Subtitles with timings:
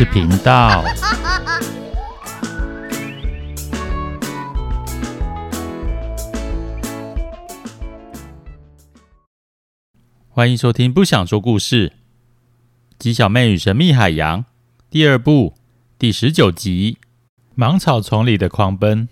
[0.00, 0.82] 是频道。
[10.30, 11.90] 欢迎收听《不想说故事》。
[12.98, 14.46] 鸡小妹与神秘海洋
[14.88, 15.52] 第二部
[15.98, 16.96] 第十九集：
[17.54, 19.06] 芒草丛里的狂奔。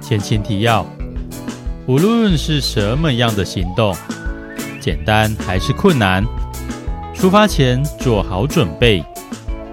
[0.00, 0.86] 前情提要。
[1.86, 3.94] 无论是什么样的行动，
[4.80, 6.24] 简单还是困难，
[7.14, 9.04] 出发前做好准备，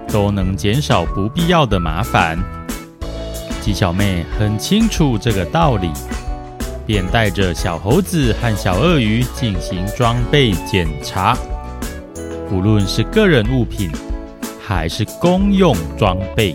[0.08, 2.38] 都能减少不必要的麻烦。
[3.62, 5.90] 鸡小妹很清楚这个道理，
[6.86, 11.34] 便带着小猴子和小鳄鱼进行装备检查。
[12.50, 13.90] 无论是个人物品，
[14.60, 16.54] 还是公用装备，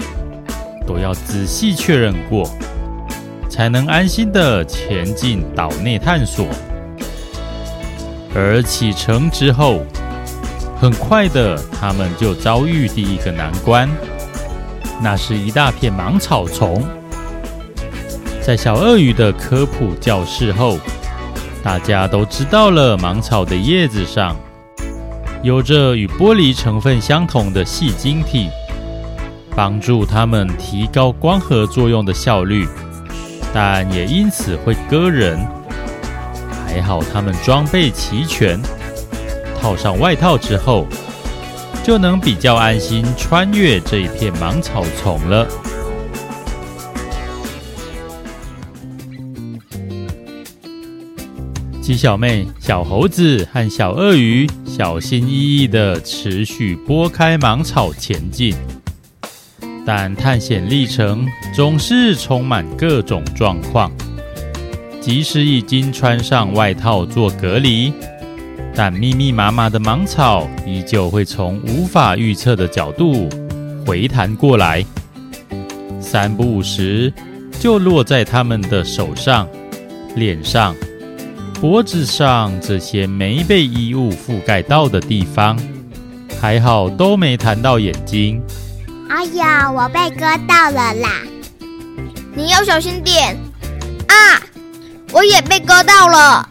[0.86, 2.48] 都要仔细确认过。
[3.58, 6.46] 才能安心的前进岛内探索。
[8.36, 9.82] 而启程之后，
[10.80, 13.90] 很快的，他们就遭遇第一个难关，
[15.02, 16.84] 那是一大片芒草丛。
[18.40, 20.78] 在小鳄鱼的科普教室后，
[21.64, 24.36] 大家都知道了芒草的叶子上
[25.42, 28.50] 有着与玻璃成分相同的细晶体，
[29.56, 32.68] 帮助它们提高光合作用的效率。
[33.54, 35.40] 但也因此会割人。
[36.66, 38.62] 还好他们装备齐全，
[39.60, 40.86] 套上外套之后，
[41.84, 45.48] 就能比较安心穿越这一片芒草丛了。
[51.82, 58.54] 鸡小妹、小猴子和小鳄鱼小心翼翼地持续拨开芒草前进。
[59.88, 61.26] 但探险历程
[61.56, 63.90] 总是充满各种状况，
[65.00, 67.94] 即使已经穿上外套做隔离，
[68.76, 73.30] 但密密麻麻的芒草依旧会从无法预测的角度
[73.86, 74.86] 回弹过来，
[76.02, 77.14] 三不五时
[77.58, 79.48] 就落在他们的手上、
[80.18, 80.76] 脸上、
[81.62, 85.58] 脖子上这些没被衣物覆盖到的地方，
[86.42, 88.42] 还好都没弹到眼睛。
[89.10, 91.10] 哎呀，我被割到了啦！
[92.36, 93.38] 你要小心点
[94.08, 94.42] 啊！
[95.14, 96.48] 我也被割到了，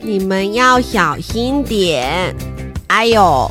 [0.00, 2.34] 你们要小心点。
[2.86, 3.50] 哎呦，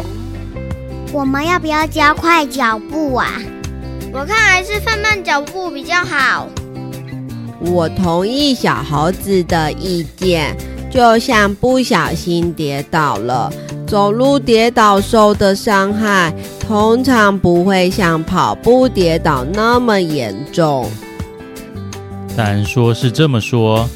[1.12, 3.34] 我们要不要加快脚步啊？
[4.14, 6.48] 我看还是放慢脚步比较好。
[7.60, 10.56] 我同意小猴子的意见，
[10.90, 13.52] 就像不小心跌倒了，
[13.86, 16.34] 走路跌倒受的伤害。
[16.68, 20.86] 通常不会像跑步跌倒那么严重，
[22.36, 23.88] 但说是这么说，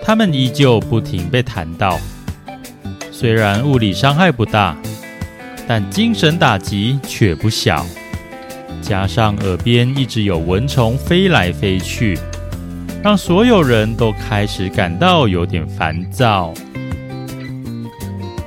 [0.00, 1.98] 他们依旧不停被弹到。
[3.10, 4.76] 虽然物理伤害不大，
[5.66, 7.84] 但精神打击却不小。
[8.80, 12.16] 加上耳边一直有蚊虫飞来飞去，
[13.02, 16.54] 让所有人都开始感到有点烦躁。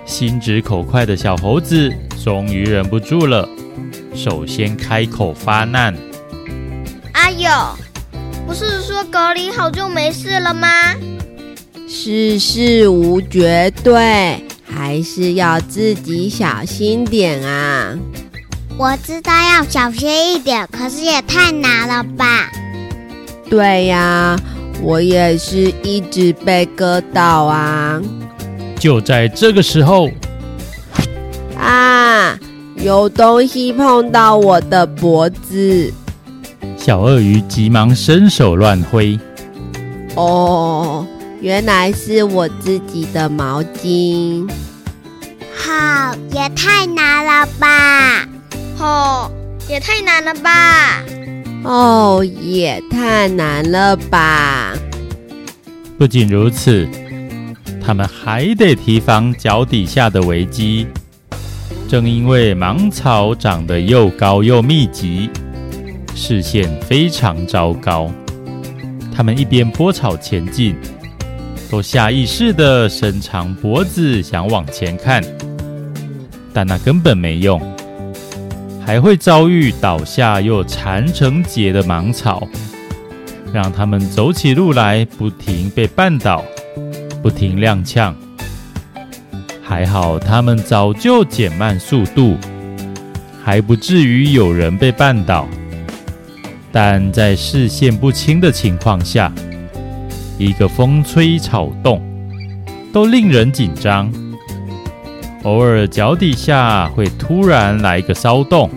[0.06, 1.94] 心直口快的小猴子。
[2.24, 3.50] 终于忍不住了，
[4.16, 5.94] 首先开口发难
[7.12, 7.50] ：“哎呦，
[8.48, 10.96] 不是说隔离好就没事了吗？
[11.86, 17.94] 世事无绝对，还是要自己小心点啊！”
[18.80, 22.50] 我知道要小心一点，可是也太难了吧？
[23.50, 24.40] 对呀，
[24.82, 28.02] 我也是一直被割到啊！
[28.80, 30.10] 就在这个时候。
[31.64, 32.38] 啊！
[32.76, 35.94] 有东西碰到我的脖子，
[36.76, 39.18] 小鳄鱼急忙伸手乱挥。
[40.16, 41.06] 哦，
[41.40, 44.50] 原来是我自己的毛巾。
[45.56, 48.28] 好，也太难了吧！
[48.80, 49.32] 哦，
[49.70, 51.04] 也太难了吧！
[51.64, 54.74] 哦，也太难了吧！
[55.98, 56.86] 不仅如此，
[57.86, 60.86] 他们还得提防脚底下的危机。
[61.94, 65.30] 正因为芒草长得又高又密集，
[66.16, 68.12] 视线非常糟糕。
[69.16, 70.76] 他们一边拨草前进，
[71.70, 75.24] 都下意识地伸长脖子想往前看，
[76.52, 77.62] 但那根本没用，
[78.84, 82.48] 还会遭遇倒下又缠成结的芒草，
[83.54, 86.44] 让他们走起路来不停被绊倒，
[87.22, 88.12] 不停踉跄。
[89.66, 92.38] 还好，他们早就减慢速度，
[93.42, 95.48] 还不至于有人被绊倒。
[96.72, 99.32] 但在视线不清的情况下，
[100.38, 102.02] 一个风吹草动
[102.92, 104.12] 都令人紧张。
[105.44, 108.70] 偶尔脚底下会突然来个骚动，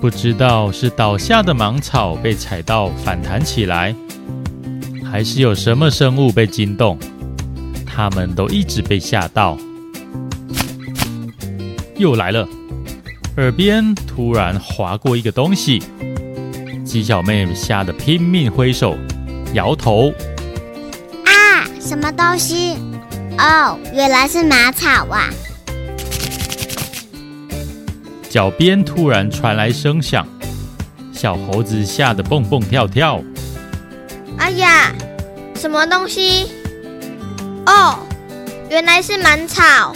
[0.00, 3.94] 不知道是倒下的芒草被踩到反弹起来，
[5.10, 6.98] 还是有什么生物被惊动。
[8.00, 9.58] 他们都一直被吓到，
[11.98, 12.48] 又来了，
[13.36, 15.82] 耳边突然划过一个东西，
[16.82, 18.96] 鸡小妹吓得拼命挥手，
[19.52, 20.10] 摇头。
[21.26, 22.78] 啊，什么东西？
[23.36, 25.28] 哦，原来是马草啊！
[28.30, 30.26] 脚边突然传来声响，
[31.12, 33.22] 小猴子吓得蹦蹦跳跳。
[34.38, 34.90] 哎呀，
[35.54, 36.46] 什么东西？
[37.70, 38.00] 哦，
[38.68, 39.94] 原来是芒草！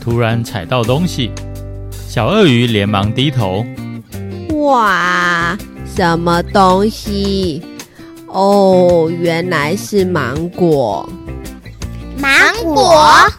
[0.00, 1.30] 突然踩到东西，
[2.08, 3.64] 小鳄鱼连忙低头。
[4.54, 5.56] 哇，
[5.86, 7.62] 什么东西？
[8.26, 11.08] 哦，原来是芒果。
[12.18, 12.32] 芒
[12.64, 13.30] 果？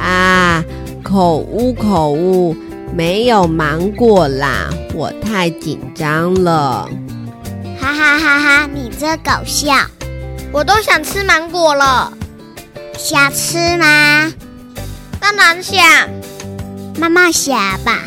[0.00, 0.64] 啊，
[1.04, 2.56] 口误口误，
[2.92, 6.88] 没有芒果啦，我太紧张了。
[7.78, 8.66] 哈哈哈哈！
[8.74, 9.72] 你这搞笑。
[10.56, 12.10] 我都想吃芒果了，
[12.96, 14.32] 想吃吗？
[15.20, 15.84] 当然想，
[16.98, 17.54] 妈妈想
[17.84, 17.98] 吧。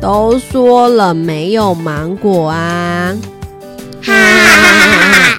[0.00, 3.16] 都说了没有芒果啊！
[4.02, 5.38] 哈哈哈哈！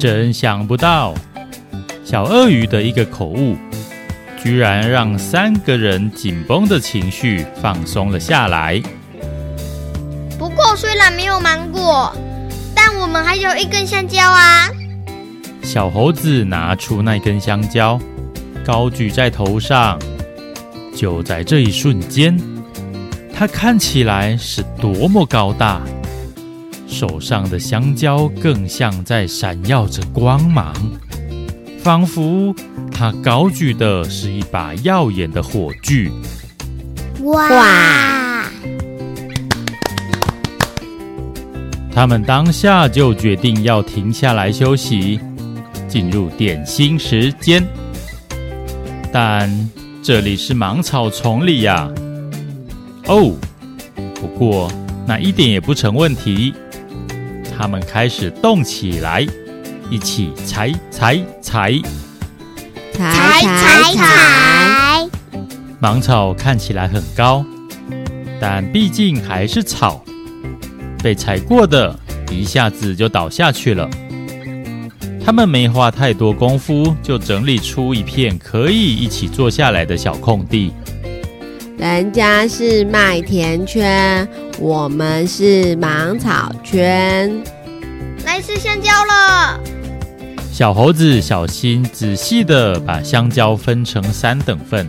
[0.00, 1.12] 真想不到，
[2.02, 3.58] 小鳄鱼的一个口误，
[4.42, 8.82] 居然让三个人紧绷的情绪放松了下来。
[10.38, 12.10] 不过虽然没有芒果，
[12.74, 14.70] 但我们还有一根香蕉啊！
[15.62, 18.00] 小猴子拿出那根香蕉，
[18.64, 19.98] 高举在头上。
[20.94, 22.36] 就在这一瞬间，
[23.32, 25.80] 它看起来是多么高大，
[26.88, 30.74] 手上的香蕉更像在闪耀着光芒，
[31.80, 32.52] 仿佛
[32.90, 36.10] 它高举的是一把耀眼的火炬。
[37.22, 38.44] 哇！
[41.94, 45.20] 他们当下就决定要停下来休息。
[45.88, 47.66] 进入点心时间，
[49.12, 49.50] 但
[50.02, 51.88] 这里是芒草丛里呀。
[53.06, 53.32] 哦，
[54.14, 54.70] 不过
[55.06, 56.54] 那一点也不成问题。
[57.56, 59.26] 他们开始动起来，
[59.90, 61.72] 一起踩踩踩，
[62.92, 65.08] 踩踩踩。
[65.80, 67.44] 芒草看起来很高，
[68.40, 70.04] 但毕竟还是草，
[71.02, 71.98] 被踩过的
[72.30, 73.88] 一下子就倒下去了。
[75.28, 80.72] 他们没花太多功夫，就整理出一片可以一起坐下来的小空地。
[81.76, 84.26] 人家是麦田圈，
[84.58, 87.30] 我们是芒草圈。
[88.24, 89.60] 来吃香蕉了。
[90.50, 94.88] 小猴子小心仔细地把香蕉分成三等份，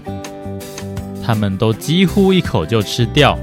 [1.21, 3.37] 他们都几乎一口就吃掉。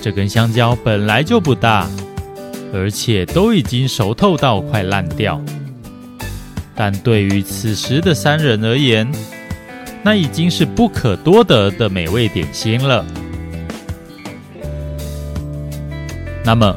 [0.00, 1.90] 这根香蕉本来就不大，
[2.72, 5.42] 而且都已经熟透到快烂掉。
[6.74, 9.10] 但对于此时的三人而言，
[10.02, 13.04] 那已经是不可多得的美味点心了。
[16.44, 16.76] 那么，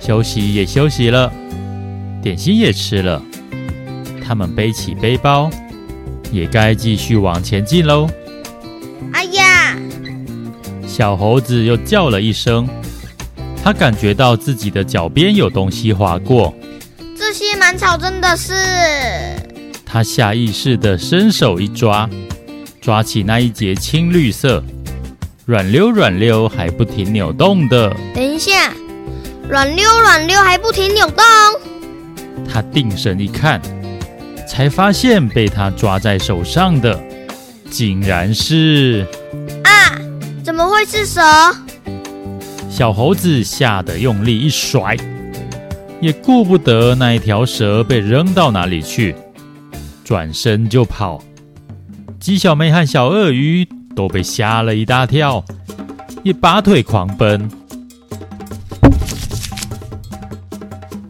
[0.00, 1.32] 休息也休息了，
[2.22, 3.22] 点心也吃了，
[4.26, 5.48] 他们背起背包，
[6.30, 8.08] 也该继续往前进喽。
[9.12, 9.78] 哎呀！
[10.86, 12.68] 小猴子又叫了一声，
[13.64, 16.54] 他感觉到自己的脚边有东西划过。
[17.72, 18.52] 这些芒草真的是……
[19.86, 22.08] 他下意识的伸手一抓，
[22.80, 24.62] 抓起那一节青绿色、
[25.46, 27.94] 软溜软溜还不停扭动的。
[28.14, 28.72] 等一下，
[29.48, 31.24] 软溜软溜还不停扭动。
[32.50, 33.60] 他定神一看，
[34.46, 36.98] 才发现被他抓在手上的，
[37.70, 39.06] 竟然是……
[39.64, 39.96] 啊！
[40.44, 41.20] 怎么会是蛇？
[42.70, 44.96] 小猴子吓得用力一甩。
[46.02, 49.14] 也顾不得那一条蛇被扔到哪里去，
[50.02, 51.22] 转身就跑。
[52.18, 55.44] 鸡小妹和小鳄鱼都被吓了一大跳，
[56.24, 57.48] 也拔腿狂奔。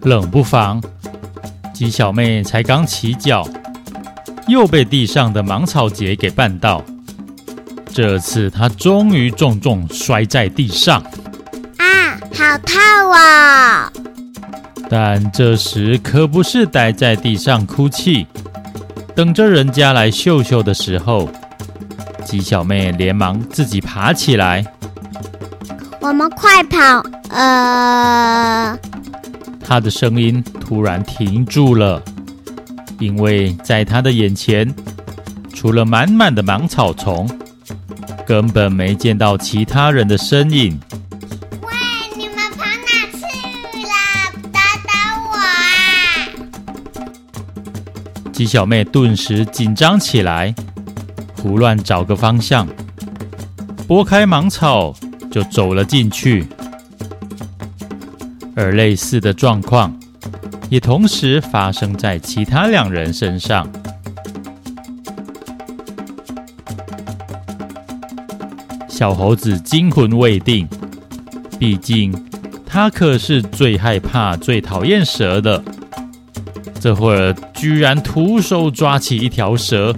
[0.02, 0.78] 冷不防，
[1.72, 3.48] 鸡小妹才刚起脚，
[4.46, 6.84] 又被地上的芒草结给绊倒。
[7.86, 11.02] 这次她终于重重摔在地上。
[11.78, 12.76] 啊，好痛
[13.10, 13.90] 啊！
[14.94, 18.26] 但这时可不是待在地上哭泣，
[19.14, 21.30] 等着人家来秀秀的时候。
[22.26, 24.62] 鸡小妹连忙自己爬起来。
[25.98, 27.02] 我们快跑！
[27.30, 28.78] 呃。
[29.64, 32.02] 她的声音突然停住了，
[32.98, 34.70] 因为在她的眼前，
[35.54, 37.26] 除了满满的芒草丛，
[38.26, 40.78] 根本没见到其他人的身影。
[48.42, 50.52] 鸡小妹顿时紧张起来，
[51.36, 52.66] 胡乱找个方向，
[53.86, 54.92] 拨开芒草
[55.30, 56.44] 就走了进去。
[58.56, 59.96] 而类似的状况
[60.68, 63.64] 也同时发生在其他两人身上。
[68.88, 70.66] 小猴子惊魂未定，
[71.60, 72.12] 毕竟
[72.66, 75.62] 他可是最害怕、最讨厌蛇的。
[76.82, 79.94] 这会儿居然徒手抓起一条蛇，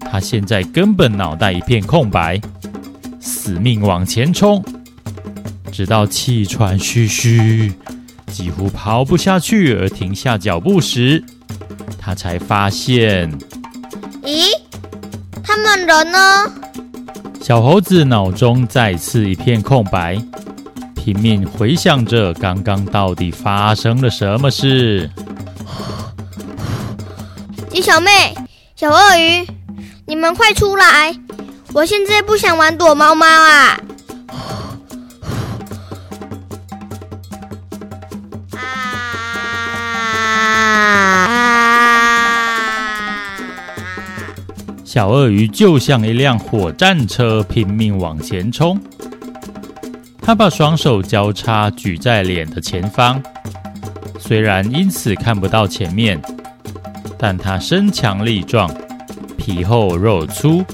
[0.00, 2.40] 他现在根本脑袋一片空白，
[3.20, 4.60] 死命往前冲。
[5.70, 7.72] 直到气喘吁吁，
[8.26, 11.22] 几乎跑不下去而停下脚步时，
[11.96, 13.30] 他才发现：
[14.24, 14.42] 咦，
[15.40, 16.18] 他们人呢？
[17.40, 20.20] 小猴子脑中再次一片空白，
[20.96, 25.08] 拼命回想着刚刚到底发生了什么事。
[27.80, 28.34] 小妹、
[28.74, 29.46] 小鳄鱼，
[30.06, 31.14] 你们快出来！
[31.72, 33.78] 我现在不想玩躲猫猫啊！
[44.84, 48.80] 小鳄鱼就像一辆火战车，拼命往前冲。
[50.22, 53.22] 他把双手交叉举在脸的前方，
[54.18, 56.18] 虽然因此看不到前面，
[57.18, 58.70] 但他身强力壮，
[59.36, 60.64] 皮厚肉粗。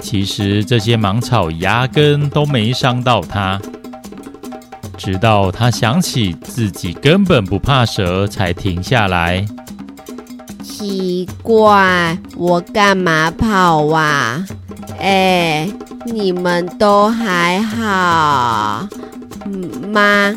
[0.00, 3.60] 其实这些芒草压根都没伤到他。
[4.96, 9.44] 直到他想起自己根本不怕蛇，才停下来。
[10.62, 14.44] 奇怪，我干嘛跑啊？
[14.98, 15.68] 哎，
[16.04, 18.86] 你们都还好
[19.92, 20.34] 吗？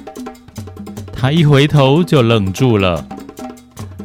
[1.14, 3.06] 他一回头就愣住了。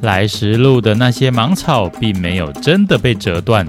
[0.03, 3.67] 来时路的那些芒草并没有真的被折断，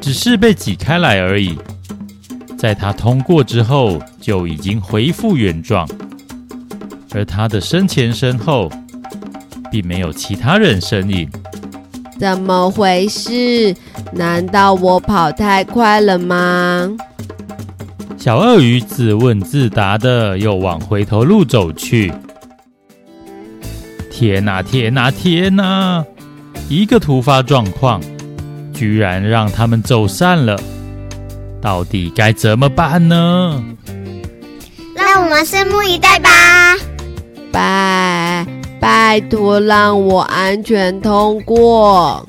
[0.00, 1.58] 只是被挤开来而已。
[2.56, 5.88] 在他通过之后，就已经恢复原状，
[7.12, 8.70] 而他的身前身后。
[9.70, 11.28] 并没有其他人身影，
[12.16, 13.74] 怎么回事？
[14.12, 16.88] 难道我跑太快了吗？
[18.16, 22.12] 小鳄鱼自问自答的，又往回头路走去。
[24.16, 26.04] 天哪，天哪，天哪！
[26.68, 28.00] 一个突发状况，
[28.72, 30.56] 居然让他们走散了。
[31.60, 33.60] 到底该怎么办呢？
[34.94, 36.30] 让我们拭目以待吧。
[37.50, 38.46] 拜。
[38.80, 42.24] 拜托，让我安全通过。